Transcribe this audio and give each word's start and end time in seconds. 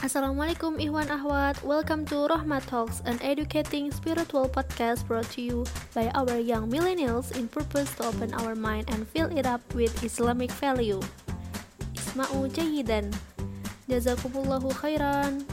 Assalamualaikum 0.00 0.80
Ikhwan 0.80 1.12
Ahwat. 1.12 1.60
Welcome 1.60 2.08
to 2.08 2.24
Rahmat 2.24 2.64
Talks 2.72 3.04
An 3.04 3.20
educating 3.20 3.92
spiritual 3.92 4.48
podcast 4.48 5.04
brought 5.04 5.28
to 5.36 5.44
you 5.44 5.68
By 5.92 6.08
our 6.16 6.40
young 6.40 6.72
millennials 6.72 7.36
In 7.36 7.52
purpose 7.52 7.92
to 8.00 8.08
open 8.08 8.32
our 8.40 8.56
mind 8.56 8.88
And 8.88 9.04
fill 9.04 9.28
it 9.28 9.44
up 9.44 9.60
with 9.76 9.92
Islamic 10.00 10.48
value. 10.56 11.04
Isma'u 11.92 12.48
jayidan 12.48 13.12
Jazakumullahu 13.92 14.72
khairan 14.80 15.44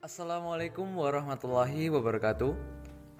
Assalamualaikum 0.00 0.96
warahmatullahi 0.96 1.92
wabarakatuh. 1.92 2.56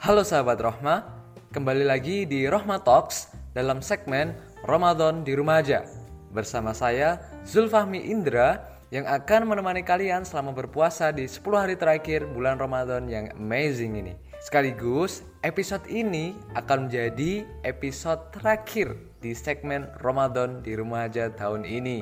Halo 0.00 0.24
sahabat 0.24 0.64
Rohma 0.64 1.12
Kembali 1.52 1.84
lagi 1.84 2.24
di 2.24 2.48
Rohma 2.48 2.80
Talks 2.80 3.36
Dalam 3.52 3.84
segmen 3.84 4.32
Ramadan 4.64 5.20
di 5.20 5.36
Rumah 5.36 5.60
Aja. 5.60 5.84
Bersama 6.32 6.72
saya 6.72 7.20
Zulfahmi 7.44 8.08
Indra 8.08 8.80
Yang 8.88 9.12
akan 9.12 9.52
menemani 9.52 9.84
kalian 9.84 10.24
selama 10.24 10.56
berpuasa 10.56 11.12
di 11.12 11.28
10 11.28 11.44
hari 11.52 11.76
terakhir 11.76 12.24
bulan 12.32 12.56
Ramadan 12.56 13.12
yang 13.12 13.28
amazing 13.36 14.00
ini. 14.00 14.16
Sekaligus 14.40 15.20
episode 15.44 15.84
ini 15.84 16.32
akan 16.56 16.88
menjadi 16.88 17.44
episode 17.60 18.32
terakhir 18.32 18.96
di 19.20 19.36
segmen 19.36 19.84
Ramadan 20.00 20.64
di 20.64 20.80
Rumah 20.80 21.12
Aja 21.12 21.28
tahun 21.28 21.68
ini. 21.68 22.00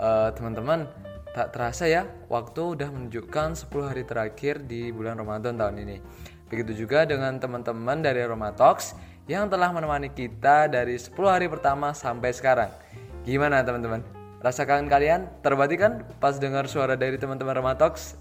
Uh, 0.00 0.32
Teman-teman 0.32 0.88
Tak 1.30 1.54
terasa 1.54 1.86
ya, 1.86 2.10
waktu 2.26 2.74
udah 2.74 2.90
menunjukkan 2.90 3.54
10 3.54 3.70
hari 3.86 4.02
terakhir 4.02 4.66
di 4.66 4.90
bulan 4.90 5.14
Ramadan 5.14 5.54
tahun 5.54 5.78
ini. 5.86 6.02
Begitu 6.50 6.82
juga 6.82 7.06
dengan 7.06 7.38
teman-teman 7.38 8.02
dari 8.02 8.18
Roma 8.26 8.50
Talks 8.50 8.98
yang 9.30 9.46
telah 9.46 9.70
menemani 9.70 10.10
kita 10.10 10.66
dari 10.66 10.98
10 10.98 11.14
hari 11.30 11.46
pertama 11.46 11.94
sampai 11.94 12.34
sekarang. 12.34 12.74
Gimana 13.22 13.62
teman-teman? 13.62 14.02
Rasa 14.42 14.66
kangen 14.66 14.90
kalian 14.90 15.30
terbati 15.38 15.78
kan 15.78 16.02
pas 16.18 16.34
dengar 16.42 16.66
suara 16.66 16.98
dari 16.98 17.14
teman-teman 17.14 17.62
Roma 17.62 17.78
Talks? 17.78 18.18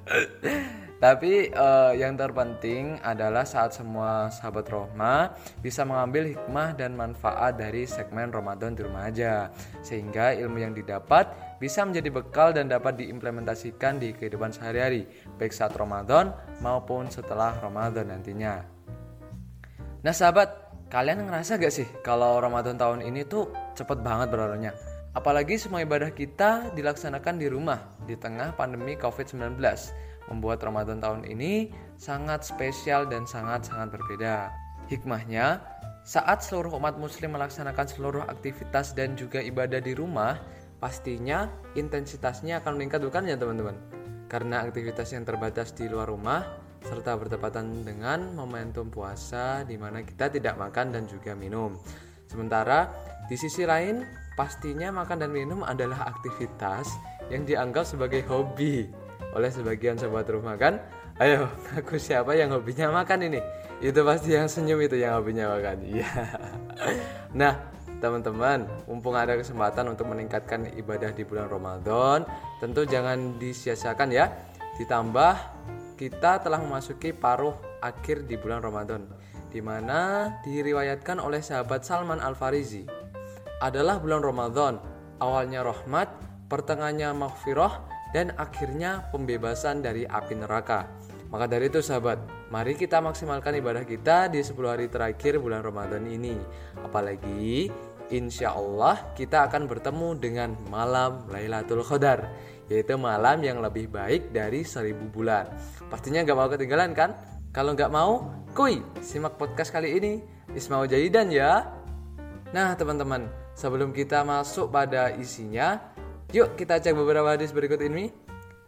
Tapi 1.04 1.48
uh, 1.52 1.92
yang 1.92 2.16
terpenting 2.16 3.00
adalah 3.04 3.44
saat 3.48 3.72
semua 3.76 4.32
sahabat 4.32 4.68
Rohma 4.68 5.32
bisa 5.60 5.84
mengambil 5.84 6.28
hikmah 6.28 6.76
dan 6.76 6.96
manfaat 6.96 7.56
dari 7.56 7.84
segmen 7.84 8.32
Ramadan 8.32 8.76
di 8.76 8.84
rumah 8.84 9.08
aja. 9.08 9.48
Sehingga 9.84 10.36
ilmu 10.36 10.60
yang 10.60 10.72
didapat 10.76 11.49
bisa 11.60 11.84
menjadi 11.84 12.08
bekal 12.08 12.56
dan 12.56 12.72
dapat 12.72 12.96
diimplementasikan 12.96 14.00
di 14.00 14.16
kehidupan 14.16 14.50
sehari-hari, 14.50 15.04
baik 15.36 15.52
saat 15.52 15.76
Ramadan 15.76 16.32
maupun 16.64 17.12
setelah 17.12 17.52
Ramadan 17.60 18.08
nantinya. 18.08 18.64
Nah 20.00 20.14
sahabat, 20.16 20.48
kalian 20.88 21.28
ngerasa 21.28 21.60
gak 21.60 21.70
sih 21.70 21.84
kalau 22.00 22.40
Ramadan 22.40 22.80
tahun 22.80 23.04
ini 23.04 23.28
tuh 23.28 23.52
cepet 23.76 24.00
banget 24.00 24.32
berlalunya? 24.32 24.72
Apalagi 25.12 25.60
semua 25.60 25.84
ibadah 25.84 26.08
kita 26.16 26.72
dilaksanakan 26.72 27.36
di 27.36 27.52
rumah 27.52 27.92
di 28.08 28.16
tengah 28.16 28.56
pandemi 28.56 28.96
COVID-19 28.96 29.60
membuat 30.32 30.64
Ramadan 30.64 31.02
tahun 31.02 31.28
ini 31.28 31.74
sangat 32.00 32.46
spesial 32.46 33.04
dan 33.10 33.26
sangat-sangat 33.28 33.92
berbeda. 33.92 34.48
Hikmahnya, 34.88 35.60
saat 36.06 36.40
seluruh 36.40 36.72
umat 36.80 36.96
muslim 36.96 37.36
melaksanakan 37.36 37.86
seluruh 37.90 38.24
aktivitas 38.24 38.96
dan 38.96 39.18
juga 39.18 39.42
ibadah 39.42 39.82
di 39.82 39.92
rumah, 39.92 40.40
pastinya 40.80 41.46
intensitasnya 41.76 42.64
akan 42.64 42.80
meningkat 42.80 43.04
bukan 43.04 43.28
ya 43.28 43.36
teman-teman? 43.36 43.76
Karena 44.26 44.64
aktivitas 44.64 45.12
yang 45.12 45.28
terbatas 45.28 45.76
di 45.76 45.86
luar 45.86 46.08
rumah 46.08 46.40
serta 46.80 47.12
bertepatan 47.20 47.84
dengan 47.84 48.32
momentum 48.32 48.88
puasa 48.88 49.68
di 49.68 49.76
mana 49.76 50.00
kita 50.00 50.32
tidak 50.32 50.56
makan 50.56 50.96
dan 50.96 51.04
juga 51.04 51.36
minum. 51.36 51.76
Sementara 52.24 52.88
di 53.28 53.36
sisi 53.36 53.68
lain, 53.68 54.00
pastinya 54.32 54.88
makan 54.88 55.20
dan 55.20 55.30
minum 55.30 55.60
adalah 55.60 56.08
aktivitas 56.08 56.88
yang 57.28 57.44
dianggap 57.44 57.84
sebagai 57.84 58.24
hobi 58.26 58.88
oleh 59.36 59.50
sebagian 59.50 59.94
sobat 59.94 60.26
rumah 60.26 60.58
kan 60.58 60.82
ayo 61.22 61.46
aku 61.78 61.96
siapa 62.00 62.34
yang 62.34 62.50
hobinya 62.50 62.90
makan 62.90 63.30
ini 63.30 63.40
itu 63.80 64.00
pasti 64.02 64.34
yang 64.36 64.50
senyum 64.50 64.80
itu 64.82 64.98
yang 64.98 65.20
hobinya 65.20 65.54
makan 65.54 65.76
iya 65.86 66.10
nah 67.40 67.70
teman-teman 68.00 68.64
mumpung 68.88 69.14
ada 69.14 69.36
kesempatan 69.36 69.92
untuk 69.92 70.08
meningkatkan 70.08 70.72
ibadah 70.74 71.12
di 71.12 71.22
bulan 71.22 71.46
Ramadan 71.46 72.24
tentu 72.58 72.88
jangan 72.88 73.36
disia-siakan 73.36 74.08
ya 74.10 74.32
ditambah 74.80 75.34
kita 76.00 76.40
telah 76.40 76.58
memasuki 76.58 77.12
paruh 77.12 77.54
akhir 77.84 78.24
di 78.24 78.40
bulan 78.40 78.64
Ramadan 78.64 79.04
di 79.52 79.60
mana 79.60 80.32
diriwayatkan 80.42 81.20
oleh 81.20 81.44
sahabat 81.44 81.84
Salman 81.84 82.18
Al-Farizi 82.24 82.88
adalah 83.60 84.00
bulan 84.00 84.24
Ramadan 84.24 84.80
awalnya 85.20 85.60
rahmat 85.60 86.08
pertengahannya 86.48 87.12
maghfirah 87.14 87.72
dan 88.10 88.34
akhirnya 88.34 89.06
pembebasan 89.14 89.86
dari 89.86 90.02
api 90.02 90.34
neraka. 90.34 90.90
Maka 91.30 91.46
dari 91.46 91.70
itu 91.70 91.78
sahabat, 91.78 92.50
mari 92.50 92.74
kita 92.74 92.98
maksimalkan 92.98 93.54
ibadah 93.62 93.86
kita 93.86 94.26
di 94.26 94.42
10 94.42 94.58
hari 94.66 94.90
terakhir 94.90 95.38
bulan 95.38 95.62
Ramadan 95.62 96.02
ini. 96.10 96.34
Apalagi 96.82 97.70
insya 98.10 98.54
Allah 98.54 99.14
kita 99.16 99.46
akan 99.48 99.66
bertemu 99.70 100.08
dengan 100.18 100.50
malam 100.68 101.26
Lailatul 101.30 101.86
Qadar 101.86 102.30
yaitu 102.70 102.94
malam 102.94 103.42
yang 103.42 103.58
lebih 103.58 103.90
baik 103.90 104.30
dari 104.30 104.62
seribu 104.62 105.10
bulan. 105.10 105.50
Pastinya 105.90 106.22
gak 106.22 106.38
mau 106.38 106.46
ketinggalan 106.46 106.94
kan? 106.94 107.18
Kalau 107.50 107.74
gak 107.74 107.90
mau, 107.90 108.30
kuy, 108.54 108.78
simak 109.02 109.34
podcast 109.34 109.74
kali 109.74 109.98
ini. 109.98 110.22
Ismail 110.54 110.86
Jahidan 110.86 111.34
ya. 111.34 111.66
Nah 112.54 112.74
teman-teman, 112.78 113.26
sebelum 113.58 113.90
kita 113.90 114.22
masuk 114.22 114.70
pada 114.70 115.10
isinya, 115.18 115.78
Yuk 116.30 116.54
kita 116.54 116.78
cek 116.78 116.94
beberapa 116.94 117.34
hadis 117.34 117.50
berikut 117.50 117.82
ini. 117.82 118.06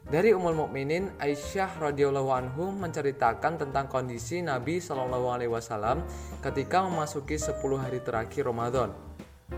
Dari 0.03 0.35
Ummul 0.35 0.67
Mukminin 0.67 1.15
Aisyah 1.15 1.79
radhiyallahu 1.79 2.35
anhu 2.35 2.75
menceritakan 2.75 3.55
tentang 3.55 3.87
kondisi 3.87 4.43
Nabi 4.43 4.83
Shallallahu 4.83 5.31
alaihi 5.31 5.47
wasallam 5.47 6.03
ketika 6.43 6.83
memasuki 6.83 7.39
10 7.39 7.63
hari 7.79 8.03
terakhir 8.03 8.51
Ramadan. 8.51 8.91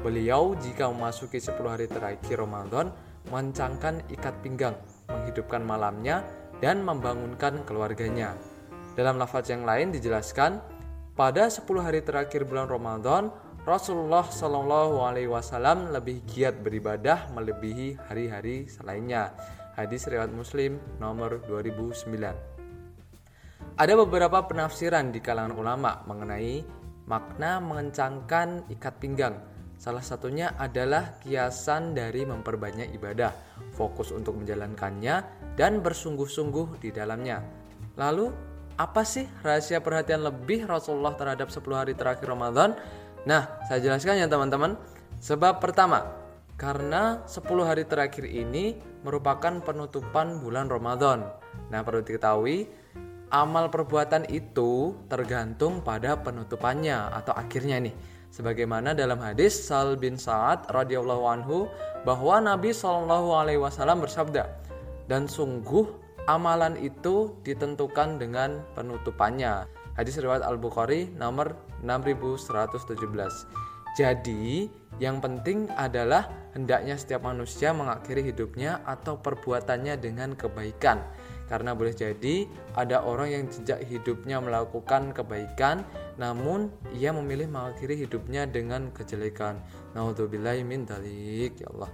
Beliau 0.03 0.57
jika 0.59 0.91
memasuki 0.91 1.39
10 1.39 1.61
hari 1.69 1.87
terakhir 1.87 2.41
Ramadan 2.41 2.91
mencangkan 3.31 4.03
ikat 4.11 4.35
pinggang, 4.43 4.75
menghidupkan 5.07 5.63
malamnya 5.63 6.25
dan 6.59 6.83
membangunkan 6.83 7.63
keluarganya. 7.69 8.35
Dalam 8.95 9.21
lafaz 9.21 9.51
yang 9.51 9.63
lain 9.63 9.95
dijelaskan, 9.95 10.59
pada 11.15 11.47
10 11.47 11.63
hari 11.79 12.03
terakhir 12.03 12.43
bulan 12.43 12.67
Ramadan, 12.67 13.31
Rasulullah 13.65 14.29
Shallallahu 14.29 15.01
Alaihi 15.01 15.31
Wasallam 15.31 15.89
lebih 15.89 16.21
giat 16.29 16.61
beribadah 16.61 17.33
melebihi 17.33 17.97
hari-hari 18.11 18.69
selainnya. 18.69 19.33
Hadis 19.73 20.05
riwayat 20.05 20.31
Muslim 20.31 20.77
nomor 21.01 21.41
2009. 21.49 22.55
Ada 23.75 23.95
beberapa 23.99 24.45
penafsiran 24.47 25.11
di 25.11 25.19
kalangan 25.19 25.57
ulama 25.57 26.05
mengenai 26.07 26.63
makna 27.11 27.59
mengencangkan 27.59 28.69
ikat 28.71 28.95
pinggang. 29.01 29.35
Salah 29.75 30.01
satunya 30.01 30.55
adalah 30.57 31.19
kiasan 31.21 31.93
dari 31.93 32.25
memperbanyak 32.25 32.95
ibadah, 32.97 33.35
fokus 33.75 34.15
untuk 34.15 34.39
menjalankannya 34.41 35.15
dan 35.59 35.83
bersungguh-sungguh 35.85 36.81
di 36.81 36.95
dalamnya. 36.95 37.45
Lalu, 37.99 38.33
apa 38.75 39.07
sih 39.07 39.27
rahasia 39.43 39.79
perhatian 39.79 40.27
lebih 40.27 40.67
Rasulullah 40.67 41.15
terhadap 41.15 41.51
10 41.51 41.63
hari 41.79 41.95
terakhir 41.95 42.27
Ramadan? 42.27 42.75
Nah, 43.25 43.63
saya 43.71 43.79
jelaskan 43.79 44.19
ya 44.19 44.27
teman-teman. 44.27 44.75
Sebab 45.23 45.63
pertama, 45.63 46.11
karena 46.59 47.23
10 47.27 47.67
hari 47.67 47.87
terakhir 47.87 48.27
ini 48.27 48.79
merupakan 49.07 49.63
penutupan 49.63 50.43
bulan 50.43 50.67
Ramadan. 50.71 51.23
Nah, 51.71 51.81
perlu 51.87 52.03
diketahui, 52.03 52.84
amal 53.35 53.67
perbuatan 53.67 54.31
itu 54.31 54.95
tergantung 55.11 55.83
pada 55.83 56.15
penutupannya 56.23 57.11
atau 57.11 57.35
akhirnya 57.35 57.83
nih. 57.83 57.95
Sebagaimana 58.31 58.95
dalam 58.95 59.19
hadis 59.19 59.59
Sal 59.59 59.99
bin 59.99 60.15
Sa'ad 60.15 60.71
radhiyallahu 60.71 61.25
anhu 61.27 61.67
bahwa 62.07 62.39
Nabi 62.39 62.71
Shallallahu 62.71 63.35
alaihi 63.35 63.59
wasallam 63.59 64.07
bersabda, 64.07 64.47
"Dan 65.11 65.27
sungguh 65.27 65.87
amalan 66.31 66.79
itu 66.79 67.35
ditentukan 67.43 68.23
dengan 68.23 68.63
penutupannya." 68.79 69.67
Hadis 69.99 70.19
riwayat 70.19 70.43
Al-Bukhari 70.43 71.11
nomor 71.15 71.59
6117. 71.83 73.47
Jadi, 73.95 74.67
yang 74.99 75.23
penting 75.23 75.71
adalah 75.71 76.27
hendaknya 76.51 76.99
setiap 76.99 77.23
manusia 77.23 77.71
mengakhiri 77.71 78.27
hidupnya 78.27 78.83
atau 78.83 79.23
perbuatannya 79.23 79.95
dengan 80.03 80.35
kebaikan. 80.35 80.99
Karena 81.45 81.77
boleh 81.77 81.93
jadi 81.93 82.49
ada 82.73 83.05
orang 83.05 83.29
yang 83.29 83.45
sejak 83.53 83.85
hidupnya 83.85 84.41
melakukan 84.41 85.13
kebaikan 85.13 85.85
namun 86.15 86.71
ia 86.95 87.11
memilih 87.11 87.51
mengakhiri 87.51 88.07
hidupnya 88.07 88.47
dengan 88.47 88.95
kejelekan. 88.95 89.59
Nauzubillahi 89.99 90.63
min 90.63 90.87
dalik 90.87 91.59
ya 91.59 91.69
Allah. 91.75 91.91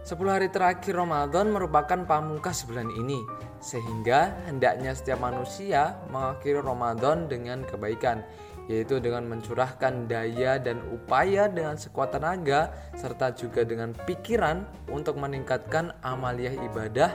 10 0.00 0.16
hari 0.32 0.48
terakhir 0.48 0.96
Ramadan 0.96 1.52
merupakan 1.52 2.08
pamungkas 2.08 2.64
bulan 2.64 2.88
ini, 2.88 3.20
sehingga 3.60 4.32
hendaknya 4.48 4.96
setiap 4.96 5.20
manusia 5.20 6.00
mengakhiri 6.08 6.56
Ramadan 6.56 7.28
dengan 7.28 7.68
kebaikan, 7.68 8.24
yaitu 8.64 8.96
dengan 8.96 9.28
mencurahkan 9.28 10.08
daya 10.08 10.56
dan 10.56 10.80
upaya 10.88 11.52
dengan 11.52 11.76
sekuat 11.76 12.16
tenaga, 12.16 12.72
serta 12.96 13.36
juga 13.36 13.60
dengan 13.60 13.92
pikiran 13.92 14.64
untuk 14.88 15.20
meningkatkan 15.20 15.92
amaliyah 16.00 16.56
ibadah 16.72 17.10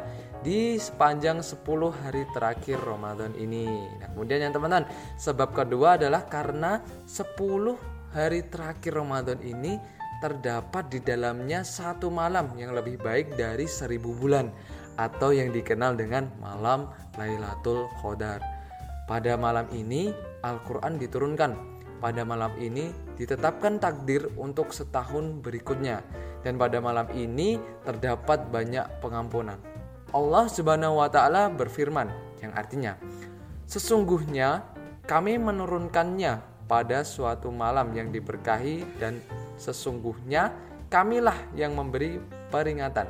di 0.46 0.78
sepanjang 0.78 1.42
10 1.42 1.66
hari 2.06 2.30
terakhir 2.30 2.78
Ramadan 2.86 3.34
ini. 3.34 3.66
Nah, 3.98 4.14
kemudian 4.14 4.46
yang 4.46 4.54
teman-teman, 4.54 4.86
sebab 5.18 5.58
kedua 5.58 5.98
adalah 5.98 6.30
karena 6.30 6.86
10 7.10 7.74
hari 8.14 8.46
terakhir 8.46 8.94
Ramadan 8.94 9.42
ini 9.42 9.82
terdapat 10.22 10.88
di 10.94 11.02
dalamnya 11.02 11.66
satu 11.66 12.14
malam 12.14 12.54
yang 12.56 12.78
lebih 12.78 13.02
baik 13.02 13.34
dari 13.34 13.66
seribu 13.66 14.14
bulan 14.14 14.54
atau 14.96 15.34
yang 15.34 15.50
dikenal 15.52 15.98
dengan 15.98 16.30
malam 16.38 16.94
Lailatul 17.18 17.90
Qadar. 18.00 18.40
Pada 19.10 19.34
malam 19.36 19.66
ini 19.74 20.14
Al-Quran 20.46 21.02
diturunkan. 21.02 21.52
Pada 22.00 22.22
malam 22.22 22.54
ini 22.62 22.94
ditetapkan 23.18 23.82
takdir 23.82 24.30
untuk 24.38 24.70
setahun 24.70 25.42
berikutnya. 25.42 26.06
Dan 26.46 26.62
pada 26.62 26.78
malam 26.78 27.10
ini 27.18 27.58
terdapat 27.82 28.46
banyak 28.54 28.86
pengampunan. 29.02 29.75
Allah 30.14 30.46
Subhanahu 30.52 31.02
wa 31.02 31.10
taala 31.10 31.50
berfirman 31.50 32.12
yang 32.44 32.54
artinya 32.54 33.00
sesungguhnya 33.66 34.62
kami 35.10 35.38
menurunkannya 35.42 36.68
pada 36.70 37.06
suatu 37.06 37.54
malam 37.54 37.94
yang 37.94 38.10
diberkahi 38.10 38.98
dan 38.98 39.22
Sesungguhnya 39.56 40.52
kamilah 40.92 41.36
yang 41.56 41.76
memberi 41.76 42.20
peringatan. 42.52 43.08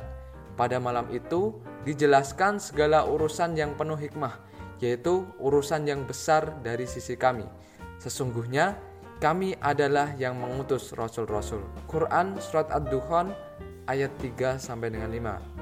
Pada 0.56 0.80
malam 0.80 1.10
itu 1.12 1.52
dijelaskan 1.84 2.56
segala 2.56 3.04
urusan 3.04 3.52
yang 3.58 3.76
penuh 3.76 3.98
hikmah, 3.98 4.40
yaitu 4.80 5.28
urusan 5.36 5.84
yang 5.84 6.08
besar 6.08 6.56
dari 6.64 6.88
sisi 6.88 7.18
kami. 7.18 7.44
Sesungguhnya 8.00 8.78
kami 9.20 9.52
adalah 9.60 10.16
yang 10.16 10.40
mengutus 10.40 10.96
rasul-rasul. 10.96 11.60
Quran 11.84 12.40
surat 12.40 12.72
Ad-Dukhan 12.72 13.32
ayat 13.84 14.12
3 14.16 14.56
sampai 14.56 14.88
dengan 14.92 15.12
5. 15.12 15.55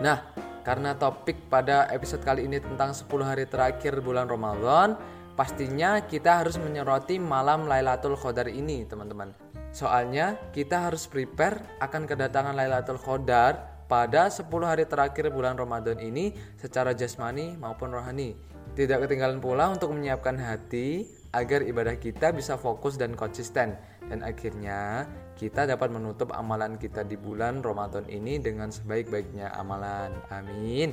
Nah, 0.00 0.32
karena 0.64 0.96
topik 0.96 1.52
pada 1.52 1.84
episode 1.92 2.24
kali 2.24 2.48
ini 2.48 2.56
tentang 2.56 2.96
10 2.96 3.04
hari 3.20 3.44
terakhir 3.44 4.00
bulan 4.00 4.32
Ramadan, 4.32 4.96
pastinya 5.36 6.00
kita 6.00 6.40
harus 6.40 6.56
menyoroti 6.56 7.20
malam 7.20 7.68
Lailatul 7.68 8.16
Qadar 8.16 8.48
ini, 8.48 8.88
teman-teman. 8.88 9.36
Soalnya 9.76 10.40
kita 10.56 10.88
harus 10.88 11.04
prepare 11.04 11.76
akan 11.84 12.08
kedatangan 12.08 12.56
Lailatul 12.56 12.96
Qadar 12.96 13.84
pada 13.92 14.32
10 14.32 14.48
hari 14.64 14.88
terakhir 14.88 15.28
bulan 15.28 15.60
Ramadan 15.60 16.00
ini 16.00 16.32
secara 16.56 16.96
jasmani 16.96 17.60
maupun 17.60 17.92
rohani. 17.92 18.32
Tidak 18.72 19.04
ketinggalan 19.04 19.36
pula 19.36 19.68
untuk 19.68 19.92
menyiapkan 19.92 20.40
hati 20.40 21.04
agar 21.36 21.60
ibadah 21.60 22.00
kita 22.00 22.32
bisa 22.32 22.56
fokus 22.56 22.96
dan 22.96 23.12
konsisten 23.12 23.76
dan 24.08 24.24
akhirnya 24.24 25.04
kita 25.40 25.64
dapat 25.64 25.88
menutup 25.88 26.36
amalan 26.36 26.76
kita 26.76 27.00
di 27.00 27.16
bulan 27.16 27.64
Ramadan 27.64 28.04
ini 28.12 28.36
dengan 28.36 28.68
sebaik-baiknya 28.68 29.56
amalan. 29.56 30.12
Amin. 30.28 30.92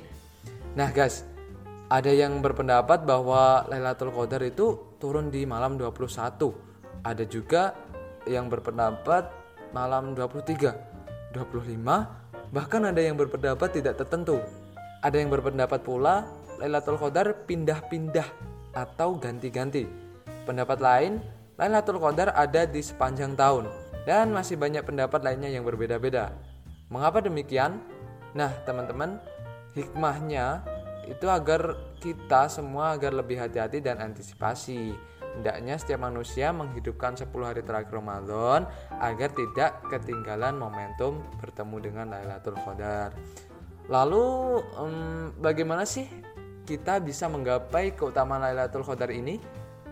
Nah, 0.71 0.87
guys, 0.87 1.27
ada 1.91 2.07
yang 2.07 2.39
berpendapat 2.39 3.03
bahwa 3.03 3.67
Lailatul 3.67 4.15
Qadar 4.15 4.39
itu 4.47 4.95
turun 5.03 5.27
di 5.27 5.43
malam 5.43 5.75
21. 5.75 6.55
Ada 7.03 7.27
juga 7.27 7.75
yang 8.23 8.47
berpendapat 8.47 9.27
malam 9.75 10.15
23, 10.15 11.35
25, 11.35 12.55
bahkan 12.55 12.87
ada 12.87 13.03
yang 13.03 13.19
berpendapat 13.19 13.83
tidak 13.83 13.99
tertentu. 13.99 14.39
Ada 15.03 15.19
yang 15.19 15.27
berpendapat 15.27 15.83
pula 15.83 16.23
Lailatul 16.55 16.95
Qadar 16.95 17.43
pindah-pindah 17.43 18.27
atau 18.71 19.19
ganti-ganti. 19.19 19.83
Pendapat 20.47 20.79
lain, 20.79 21.19
Lailatul 21.59 21.99
Qadar 21.99 22.31
ada 22.31 22.63
di 22.63 22.79
sepanjang 22.79 23.35
tahun 23.35 23.86
dan 24.07 24.31
masih 24.31 24.55
banyak 24.55 24.87
pendapat 24.87 25.19
lainnya 25.19 25.51
yang 25.51 25.67
berbeda-beda. 25.67 26.31
Mengapa 26.87 27.19
demikian? 27.19 27.83
Nah, 28.31 28.55
teman-teman, 28.63 29.19
hikmahnya 29.75 30.63
itu 31.11 31.27
agar 31.27 31.75
kita 31.99 32.47
semua 32.47 32.95
agar 32.95 33.11
lebih 33.11 33.35
hati-hati 33.35 33.83
dan 33.83 33.99
antisipasi 33.99 34.95
Hendaknya 35.37 35.77
setiap 35.77 36.01
manusia 36.01 36.49
menghidupkan 36.49 37.13
10 37.13 37.29
hari 37.45 37.61
terakhir 37.61 37.93
Ramadan 37.93 38.65
agar 38.97 39.29
tidak 39.37 39.85
ketinggalan 39.85 40.57
momentum 40.57 41.21
bertemu 41.37 41.77
dengan 41.77 42.05
Lailatul 42.09 42.57
Qadar. 42.57 43.13
Lalu 43.85 44.25
um, 44.81 45.29
bagaimana 45.37 45.85
sih 45.85 46.09
kita 46.65 46.97
bisa 47.05 47.29
menggapai 47.29 47.93
keutamaan 47.93 48.49
Lailatul 48.49 48.81
Qadar 48.81 49.13
ini? 49.13 49.37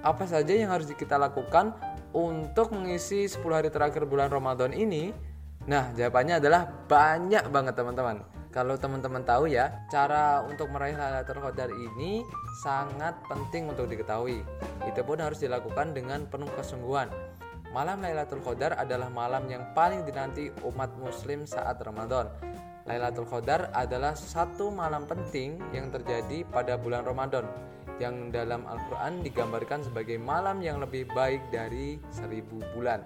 Apa 0.02 0.26
saja 0.26 0.50
yang 0.50 0.74
harus 0.74 0.90
kita 0.98 1.14
lakukan 1.14 1.78
untuk 2.16 2.72
mengisi 2.72 3.28
10 3.28 3.44
hari 3.52 3.68
terakhir 3.68 4.08
bulan 4.08 4.32
Ramadan 4.32 4.72
ini? 4.72 5.12
Nah, 5.68 5.92
jawabannya 5.92 6.40
adalah 6.40 6.64
banyak 6.88 7.52
banget 7.52 7.76
teman-teman. 7.76 8.24
Kalau 8.56 8.80
teman-teman 8.80 9.20
tahu 9.28 9.52
ya, 9.52 9.84
cara 9.92 10.40
untuk 10.48 10.72
meraih 10.72 10.96
Lailatul 10.96 11.44
Qadar 11.44 11.68
ini 11.76 12.24
sangat 12.64 13.20
penting 13.28 13.68
untuk 13.68 13.92
diketahui. 13.92 14.40
Itu 14.88 15.04
pun 15.04 15.20
harus 15.20 15.44
dilakukan 15.44 15.92
dengan 15.92 16.24
penuh 16.32 16.48
kesungguhan. 16.56 17.12
Malam 17.76 18.00
Lailatul 18.00 18.40
Qadar 18.40 18.80
adalah 18.80 19.12
malam 19.12 19.44
yang 19.52 19.76
paling 19.76 20.08
dinanti 20.08 20.56
umat 20.64 20.96
muslim 20.96 21.44
saat 21.44 21.76
Ramadan. 21.84 22.32
Lailatul 22.88 23.28
Qadar 23.28 23.76
adalah 23.76 24.16
satu 24.16 24.72
malam 24.72 25.04
penting 25.04 25.60
yang 25.76 25.92
terjadi 25.92 26.48
pada 26.48 26.80
bulan 26.80 27.04
Ramadan 27.04 27.44
yang 28.02 28.30
dalam 28.34 28.68
Al-Quran 28.68 29.24
digambarkan 29.24 29.84
sebagai 29.88 30.20
malam 30.20 30.60
yang 30.60 30.84
lebih 30.84 31.08
baik 31.16 31.40
dari 31.54 32.00
seribu 32.12 32.60
bulan. 32.76 33.02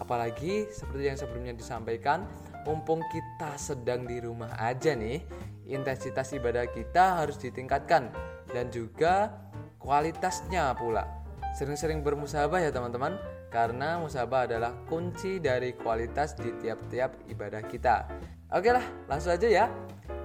Apalagi 0.00 0.72
seperti 0.72 1.04
yang 1.12 1.18
sebelumnya 1.20 1.52
disampaikan, 1.52 2.24
mumpung 2.64 3.04
kita 3.12 3.58
sedang 3.60 4.08
di 4.08 4.24
rumah 4.24 4.56
aja 4.56 4.96
nih, 4.96 5.20
intensitas 5.68 6.32
ibadah 6.32 6.64
kita 6.70 7.20
harus 7.20 7.36
ditingkatkan 7.36 8.08
dan 8.50 8.72
juga 8.72 9.36
kualitasnya 9.76 10.72
pula. 10.80 11.04
Sering-sering 11.52 12.00
bermusabah 12.00 12.64
ya 12.64 12.72
teman-teman, 12.72 13.20
karena 13.52 14.00
musabah 14.00 14.48
adalah 14.48 14.72
kunci 14.88 15.36
dari 15.36 15.76
kualitas 15.76 16.32
di 16.32 16.48
tiap-tiap 16.56 17.28
ibadah 17.28 17.60
kita. 17.68 18.08
Oke 18.48 18.72
lah, 18.72 18.84
langsung 19.04 19.36
aja 19.36 19.44
ya. 19.44 19.68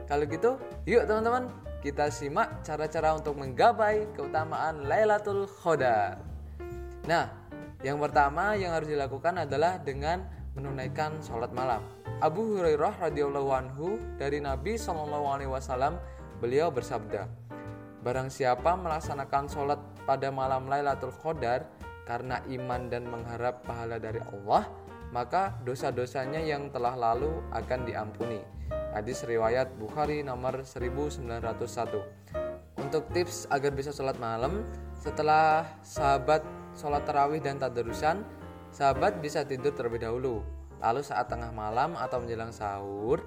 Kalau 0.07 0.23
gitu, 0.23 0.55
yuk 0.87 1.03
teman-teman, 1.03 1.51
kita 1.81 2.09
simak 2.09 2.65
cara-cara 2.65 3.13
untuk 3.13 3.37
menggapai 3.37 4.09
keutamaan 4.17 4.89
Lailatul 4.89 5.45
Qadar. 5.45 6.17
Nah, 7.05 7.29
yang 7.85 8.01
pertama 8.01 8.57
yang 8.57 8.73
harus 8.73 8.89
dilakukan 8.89 9.45
adalah 9.45 9.77
dengan 9.77 10.25
menunaikan 10.57 11.21
sholat 11.21 11.53
malam. 11.53 11.85
Abu 12.17 12.57
Hurairah 12.57 13.13
radhiyallahu 13.13 13.49
anhu 13.53 14.01
dari 14.17 14.41
Nabi 14.41 14.73
Shallallahu 14.73 15.25
alaihi 15.29 15.53
wasallam 15.53 16.01
beliau 16.41 16.73
bersabda, 16.73 17.29
Barang 18.01 18.33
siapa 18.33 18.73
melaksanakan 18.73 19.45
sholat 19.45 19.79
pada 20.09 20.33
malam 20.33 20.65
Lailatul 20.65 21.13
Qadar 21.13 21.69
karena 22.09 22.41
iman 22.49 22.89
dan 22.89 23.05
mengharap 23.05 23.61
pahala 23.67 24.01
dari 24.01 24.17
Allah, 24.33 24.65
maka 25.13 25.53
dosa-dosanya 25.61 26.41
yang 26.41 26.73
telah 26.73 26.97
lalu 26.97 27.29
akan 27.53 27.79
diampuni. 27.85 28.56
Hadis 28.97 29.21
riwayat 29.29 29.77
Bukhari 29.77 30.25
nomor 30.25 30.65
1901. 30.65 31.29
Untuk 32.81 33.05
tips 33.13 33.45
agar 33.53 33.69
bisa 33.69 33.93
sholat 33.93 34.17
malam, 34.17 34.65
setelah 34.97 35.69
sahabat 35.85 36.41
sholat 36.73 37.05
tarawih 37.05 37.37
dan 37.37 37.61
tadarusan, 37.61 38.25
sahabat 38.73 39.21
bisa 39.21 39.45
tidur 39.45 39.69
terlebih 39.77 40.01
dahulu 40.01 40.41
Lalu 40.81 41.05
saat 41.05 41.29
tengah 41.29 41.53
malam 41.53 41.93
atau 41.93 42.25
menjelang 42.25 42.49
sahur, 42.49 43.21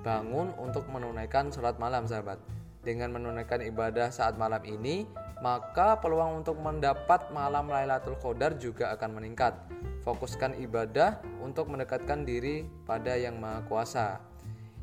bangun 0.00 0.56
untuk 0.56 0.88
menunaikan 0.88 1.52
sholat 1.52 1.76
malam 1.76 2.08
sahabat. 2.08 2.40
Dengan 2.80 3.12
menunaikan 3.12 3.60
ibadah 3.60 4.08
saat 4.08 4.40
malam 4.40 4.64
ini, 4.64 5.04
maka 5.44 6.00
peluang 6.00 6.40
untuk 6.40 6.56
mendapat 6.64 7.28
malam 7.28 7.68
Lailatul 7.68 8.16
Qadar 8.16 8.56
juga 8.56 8.88
akan 8.96 9.20
meningkat. 9.20 9.52
Fokuskan 10.00 10.56
ibadah 10.64 11.20
untuk 11.44 11.68
mendekatkan 11.68 12.24
diri 12.24 12.64
pada 12.88 13.20
Yang 13.20 13.36
Maha 13.36 13.60
Kuasa. 13.68 14.29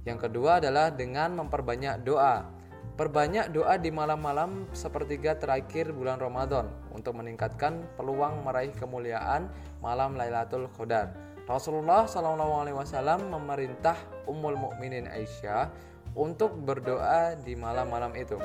Yang 0.07 0.31
kedua 0.31 0.63
adalah 0.63 0.87
dengan 0.87 1.35
memperbanyak 1.35 2.07
doa. 2.07 2.47
Perbanyak 2.95 3.51
doa 3.51 3.75
di 3.75 3.91
malam-malam 3.91 4.71
sepertiga 4.71 5.35
terakhir 5.35 5.91
bulan 5.91 6.17
Ramadan 6.17 6.71
untuk 6.95 7.19
meningkatkan 7.19 7.83
peluang 7.99 8.41
meraih 8.41 8.71
kemuliaan 8.71 9.51
malam 9.83 10.15
Lailatul 10.15 10.71
Qadar. 10.71 11.11
Rasulullah 11.43 12.07
Wasallam 12.07 13.29
memerintah 13.29 13.99
Ummul 14.25 14.55
Mukminin 14.55 15.11
Aisyah 15.11 15.69
untuk 16.15 16.55
berdoa 16.57 17.35
di 17.37 17.53
malam-malam 17.53 18.15
itu. 18.15 18.39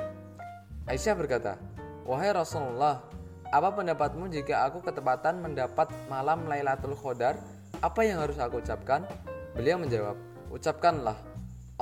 Aisyah 0.90 1.14
berkata, 1.14 1.56
Wahai 2.02 2.34
Rasulullah, 2.34 3.06
apa 3.54 3.70
pendapatmu 3.70 4.26
jika 4.34 4.66
aku 4.66 4.82
ketepatan 4.82 5.38
mendapat 5.38 5.88
malam 6.10 6.44
Lailatul 6.44 6.98
Qadar? 6.98 7.38
Apa 7.80 8.02
yang 8.02 8.20
harus 8.20 8.36
aku 8.36 8.60
ucapkan? 8.60 9.06
Beliau 9.56 9.80
menjawab, 9.80 10.18
Ucapkanlah, 10.52 11.31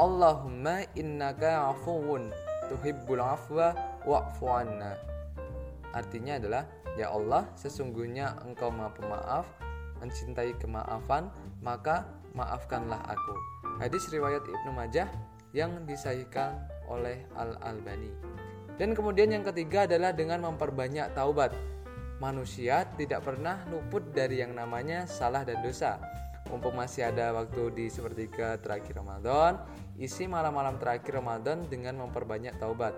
Allahumma 0.00 0.80
innaka 0.96 1.76
afuwun 1.76 2.32
tuhibbul 2.72 3.20
afwa 3.20 3.76
wa'fu 4.08 4.48
anna. 4.48 4.96
Artinya 5.92 6.40
adalah 6.40 6.64
ya 6.96 7.12
Allah 7.12 7.44
sesungguhnya 7.52 8.32
engkau 8.48 8.72
maha 8.72 8.96
pemaaf 8.96 9.46
mencintai 10.00 10.56
kemaafan 10.56 11.28
maka 11.60 12.08
maafkanlah 12.32 12.96
aku. 13.12 13.34
Hadis 13.76 14.08
riwayat 14.08 14.40
Ibnu 14.40 14.72
Majah 14.72 15.12
yang 15.52 15.84
disahihkan 15.84 16.64
oleh 16.88 17.28
Al-Albani. 17.36 18.08
Dan 18.80 18.96
kemudian 18.96 19.28
yang 19.28 19.44
ketiga 19.44 19.84
adalah 19.84 20.16
dengan 20.16 20.48
memperbanyak 20.48 21.12
taubat. 21.12 21.52
Manusia 22.24 22.88
tidak 22.96 23.20
pernah 23.20 23.68
luput 23.68 24.16
dari 24.16 24.40
yang 24.40 24.56
namanya 24.56 25.04
salah 25.04 25.44
dan 25.44 25.60
dosa. 25.60 26.00
Mumpung 26.50 26.74
masih 26.74 27.06
ada 27.06 27.30
waktu 27.30 27.70
di 27.70 27.86
sepertiga 27.86 28.58
terakhir 28.58 28.98
Ramadan, 28.98 29.62
isi 29.94 30.26
malam-malam 30.26 30.82
terakhir 30.82 31.22
Ramadan 31.22 31.62
dengan 31.70 32.02
memperbanyak 32.02 32.58
taubat. 32.58 32.92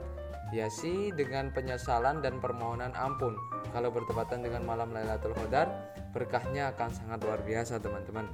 Hiasi 0.52 1.12
dengan 1.12 1.52
penyesalan 1.52 2.24
dan 2.24 2.40
permohonan 2.40 2.96
ampun. 2.96 3.36
Kalau 3.72 3.92
bertepatan 3.92 4.44
dengan 4.44 4.64
malam 4.64 4.92
Lailatul 4.92 5.36
Qadar, 5.36 5.68
berkahnya 6.12 6.72
akan 6.76 6.92
sangat 6.92 7.24
luar 7.24 7.40
biasa, 7.44 7.80
teman-teman. 7.80 8.28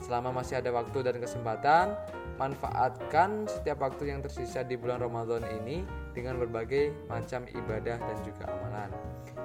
Selama 0.00 0.40
masih 0.40 0.60
ada 0.60 0.68
waktu 0.72 0.98
dan 1.00 1.16
kesempatan, 1.16 1.96
manfaatkan 2.36 3.46
setiap 3.48 3.86
waktu 3.86 4.12
yang 4.12 4.20
tersisa 4.20 4.66
di 4.66 4.74
bulan 4.76 5.00
Ramadan 5.00 5.44
ini 5.62 5.86
dengan 6.10 6.40
berbagai 6.42 6.92
macam 7.08 7.46
ibadah 7.48 7.96
dan 8.00 8.18
juga 8.24 8.50
amalan. 8.50 8.90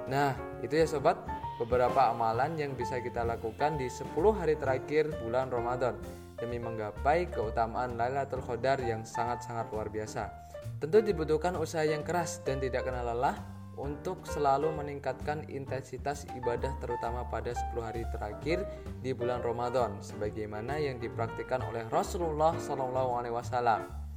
Nah, 0.08 0.32
itu 0.64 0.74
ya 0.74 0.84
sobat, 0.88 1.20
beberapa 1.58 2.14
amalan 2.14 2.54
yang 2.54 2.72
bisa 2.78 3.02
kita 3.02 3.26
lakukan 3.26 3.74
di 3.74 3.90
10 3.90 4.14
hari 4.30 4.54
terakhir 4.54 5.10
bulan 5.26 5.50
Ramadan 5.50 5.98
demi 6.38 6.62
menggapai 6.62 7.26
keutamaan 7.34 7.98
Lailatul 7.98 8.46
Qadar 8.46 8.78
yang 8.78 9.02
sangat-sangat 9.02 9.66
luar 9.74 9.90
biasa. 9.90 10.30
Tentu 10.78 11.02
dibutuhkan 11.02 11.58
usaha 11.58 11.82
yang 11.82 12.06
keras 12.06 12.38
dan 12.46 12.62
tidak 12.62 12.86
kenal 12.86 13.10
lelah 13.10 13.34
untuk 13.74 14.22
selalu 14.26 14.70
meningkatkan 14.74 15.46
intensitas 15.50 16.26
ibadah 16.38 16.74
terutama 16.78 17.26
pada 17.26 17.50
10 17.50 17.78
hari 17.82 18.06
terakhir 18.14 18.62
di 19.02 19.10
bulan 19.10 19.42
Ramadan 19.42 19.98
sebagaimana 19.98 20.78
yang 20.78 21.02
dipraktikkan 21.02 21.62
oleh 21.66 21.86
Rasulullah 21.90 22.54
SAW. 22.58 24.07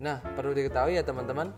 Nah, 0.00 0.16
perlu 0.32 0.56
diketahui 0.56 0.96
ya 0.96 1.04
teman-teman, 1.04 1.52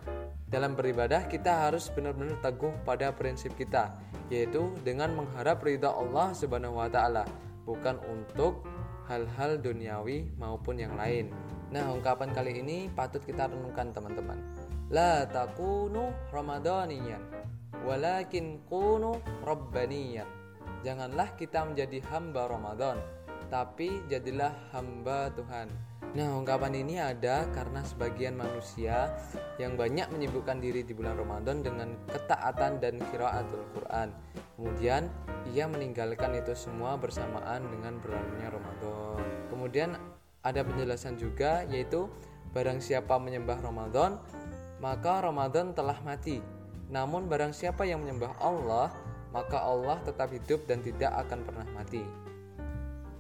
dalam 0.51 0.75
beribadah 0.75 1.31
kita 1.31 1.65
harus 1.65 1.87
benar-benar 1.95 2.43
teguh 2.43 2.75
pada 2.83 3.15
prinsip 3.15 3.55
kita, 3.55 3.95
yaitu 4.29 4.75
dengan 4.83 5.15
mengharap 5.15 5.63
ridha 5.63 5.89
Allah 5.89 6.35
Subhanahu 6.35 6.83
wa 6.83 6.91
taala, 6.91 7.23
bukan 7.63 8.03
untuk 8.11 8.67
hal-hal 9.07 9.63
duniawi 9.63 10.27
maupun 10.37 10.83
yang 10.83 10.99
lain. 10.99 11.31
Nah, 11.71 11.89
ungkapan 11.95 12.35
kali 12.35 12.59
ini 12.59 12.91
patut 12.91 13.23
kita 13.23 13.47
renungkan 13.47 13.95
teman-teman. 13.95 14.43
La 14.91 15.25
takunu 15.25 16.13
ramadaniyan, 16.35 17.23
walakin 17.87 18.61
kunu 18.67 19.23
rabbaniyan. 19.47 20.29
Janganlah 20.83 21.39
kita 21.39 21.63
menjadi 21.63 22.03
hamba 22.11 22.51
Ramadan, 22.51 22.99
tapi 23.47 24.03
jadilah 24.11 24.51
hamba 24.75 25.31
Tuhan. 25.31 25.92
Nah, 26.13 26.29
ungkapan 26.37 26.77
ini 26.77 27.01
ada 27.01 27.49
karena 27.57 27.81
sebagian 27.81 28.37
manusia 28.37 29.17
yang 29.57 29.81
banyak 29.81 30.13
menyibukkan 30.13 30.61
diri 30.61 30.85
di 30.85 30.93
bulan 30.93 31.17
Ramadan 31.17 31.65
dengan 31.65 31.97
ketaatan 32.05 32.85
dan 32.85 33.01
kiraatul 33.09 33.65
Quran. 33.73 34.13
Kemudian 34.61 35.09
ia 35.57 35.65
meninggalkan 35.65 36.37
itu 36.37 36.53
semua 36.53 37.01
bersamaan 37.01 37.65
dengan 37.65 37.97
berlalunya 37.97 38.53
Ramadan. 38.53 39.25
Kemudian 39.49 39.97
ada 40.45 40.61
penjelasan 40.61 41.17
juga 41.17 41.65
yaitu 41.73 42.13
barang 42.53 42.85
siapa 42.85 43.17
menyembah 43.17 43.65
Ramadan, 43.65 44.21
maka 44.85 45.25
Ramadan 45.25 45.73
telah 45.73 45.97
mati. 46.05 46.45
Namun 46.93 47.25
barang 47.25 47.57
siapa 47.57 47.89
yang 47.89 48.05
menyembah 48.05 48.37
Allah, 48.37 48.93
maka 49.33 49.65
Allah 49.65 49.97
tetap 50.05 50.29
hidup 50.29 50.69
dan 50.69 50.85
tidak 50.85 51.09
akan 51.25 51.41
pernah 51.41 51.65
mati. 51.73 52.05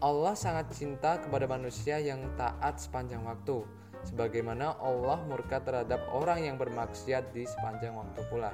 Allah 0.02 0.34
sangat 0.34 0.66
cinta 0.74 1.22
kepada 1.22 1.46
manusia 1.46 2.02
yang 2.02 2.26
taat 2.34 2.82
sepanjang 2.82 3.22
waktu, 3.22 3.62
sebagaimana 4.02 4.74
Allah 4.82 5.22
murka 5.30 5.62
terhadap 5.62 6.02
orang 6.10 6.42
yang 6.42 6.58
bermaksiat 6.58 7.30
di 7.30 7.46
sepanjang 7.46 7.94
waktu 7.94 8.18
pula. 8.26 8.50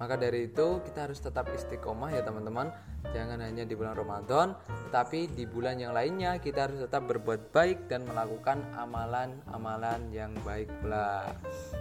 Maka 0.00 0.16
dari 0.16 0.48
itu 0.48 0.80
kita 0.80 1.04
harus 1.04 1.20
tetap 1.20 1.52
istiqomah 1.52 2.16
ya 2.16 2.24
teman-teman. 2.24 2.72
Jangan 3.12 3.44
hanya 3.44 3.68
di 3.68 3.76
bulan 3.76 3.94
Ramadan, 4.00 4.56
tapi 4.88 5.28
di 5.28 5.44
bulan 5.44 5.76
yang 5.76 5.92
lainnya 5.92 6.40
kita 6.40 6.66
harus 6.66 6.80
tetap 6.80 7.04
berbuat 7.04 7.52
baik 7.52 7.92
dan 7.92 8.08
melakukan 8.08 8.64
amalan-amalan 8.72 10.08
yang 10.08 10.32
baik 10.40 10.72
pula. 10.80 11.28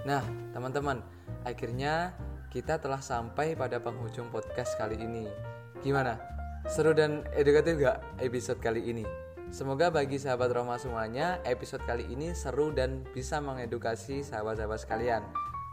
Nah, 0.04 0.22
teman-teman, 0.52 1.00
akhirnya 1.48 2.12
kita 2.52 2.76
telah 2.76 3.00
sampai 3.00 3.56
pada 3.56 3.80
penghujung 3.80 4.28
podcast 4.28 4.76
kali 4.76 5.00
ini. 5.00 5.32
Gimana? 5.80 6.41
Seru 6.70 6.94
dan 6.94 7.26
edukatif 7.34 7.82
gak 7.82 8.22
episode 8.22 8.62
kali 8.62 8.86
ini? 8.86 9.06
Semoga 9.50 9.90
bagi 9.90 10.22
sahabat 10.22 10.54
Roma 10.54 10.78
semuanya, 10.78 11.42
episode 11.44 11.82
kali 11.84 12.08
ini 12.08 12.32
seru 12.38 12.72
dan 12.72 13.04
bisa 13.12 13.42
mengedukasi 13.42 14.22
sahabat-sahabat 14.22 14.80
sekalian. 14.80 15.26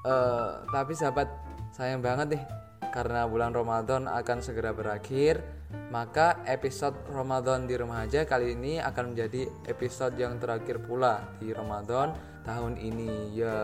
Uh, 0.02 0.64
tapi 0.72 0.98
sahabat, 0.98 1.30
sayang 1.76 2.02
banget 2.02 2.34
nih, 2.34 2.42
karena 2.90 3.28
bulan 3.28 3.54
Ramadan 3.54 4.10
akan 4.10 4.42
segera 4.42 4.74
berakhir, 4.74 5.44
maka 5.94 6.42
episode 6.48 6.96
Ramadan 7.12 7.68
di 7.68 7.78
rumah 7.78 8.02
aja 8.02 8.26
kali 8.26 8.58
ini 8.58 8.82
akan 8.82 9.14
menjadi 9.14 9.46
episode 9.70 10.18
yang 10.18 10.40
terakhir 10.42 10.82
pula 10.82 11.22
di 11.38 11.54
Ramadan 11.54 12.16
tahun 12.42 12.80
ini. 12.80 13.38
Ya. 13.38 13.60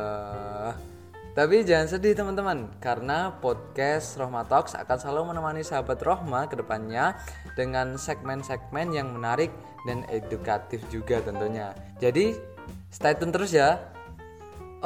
Tapi 1.35 1.67
jangan 1.67 1.91
sedih 1.91 2.14
teman-teman, 2.14 2.71
karena 2.79 3.35
podcast 3.43 4.14
Rohma 4.23 4.47
Talks 4.47 4.79
akan 4.79 4.97
selalu 5.03 5.35
menemani 5.35 5.67
sahabat 5.67 5.99
Rohma 6.07 6.47
ke 6.47 6.55
depannya 6.55 7.19
dengan 7.59 7.99
segmen-segmen 7.99 8.95
yang 8.95 9.11
menarik 9.11 9.50
dan 9.83 10.07
edukatif 10.14 10.87
juga 10.95 11.19
tentunya. 11.26 11.75
Jadi 11.99 12.38
stay 12.87 13.19
tune 13.19 13.35
terus 13.35 13.50
ya. 13.50 13.83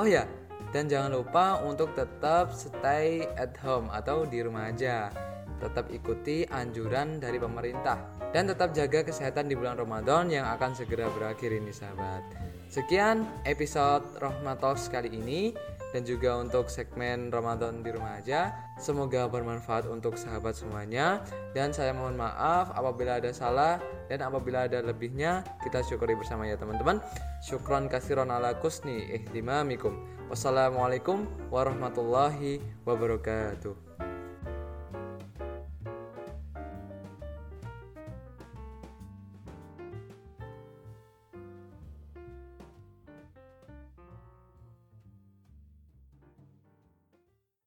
Oh 0.01 0.09
ya, 0.09 0.25
dan 0.73 0.89
jangan 0.89 1.21
lupa 1.21 1.61
untuk 1.69 1.93
tetap 1.93 2.57
stay 2.57 3.29
at 3.37 3.53
home 3.61 3.93
atau 3.93 4.25
di 4.25 4.41
rumah 4.41 4.73
aja. 4.73 5.13
Tetap 5.61 5.93
ikuti 5.93 6.49
anjuran 6.49 7.21
dari 7.21 7.37
pemerintah 7.37 8.01
dan 8.33 8.49
tetap 8.49 8.73
jaga 8.73 9.05
kesehatan 9.05 9.53
di 9.53 9.55
bulan 9.59 9.77
Ramadan 9.77 10.33
yang 10.33 10.49
akan 10.57 10.73
segera 10.73 11.13
berakhir 11.13 11.53
ini 11.53 11.77
sahabat. 11.77 12.25
Sekian 12.73 13.29
episode 13.45 14.17
Rohma 14.17 14.57
Talks 14.57 14.89
kali 14.89 15.13
ini 15.13 15.53
dan 15.91 16.05
juga 16.05 16.37
untuk 16.37 16.69
segmen 16.69 17.33
Ramadan 17.33 17.81
di 17.81 17.91
rumah 17.93 18.21
aja. 18.21 18.53
Semoga 18.77 19.27
bermanfaat 19.27 19.89
untuk 19.89 20.21
sahabat 20.21 20.55
semuanya 20.55 21.25
dan 21.57 21.73
saya 21.73 21.97
mohon 21.97 22.15
maaf 22.15 22.71
apabila 22.77 23.19
ada 23.19 23.33
salah 23.33 23.81
dan 24.07 24.21
apabila 24.25 24.69
ada 24.69 24.85
lebihnya 24.85 25.43
kita 25.65 25.81
syukuri 25.81 26.15
bersama 26.15 26.45
ya 26.45 26.61
teman-teman. 26.61 27.01
Syukron 27.41 27.89
kasiron 27.89 28.29
ala 28.29 28.57
kusni 28.61 29.09
ihtimamikum. 29.17 29.97
Wassalamualaikum 30.29 31.25
warahmatullahi 31.49 32.61
wabarakatuh. 32.85 33.88